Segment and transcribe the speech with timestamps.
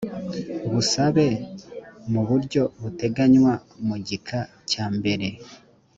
[0.71, 1.27] busabe
[2.11, 3.53] mu buryo butegnywa
[3.87, 4.39] mu gika
[4.69, 5.27] cyambere